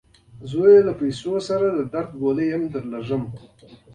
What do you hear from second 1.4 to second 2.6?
سره درته د درد ګولۍ